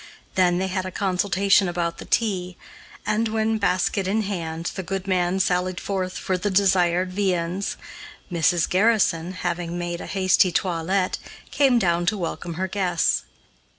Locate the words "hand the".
4.23-4.81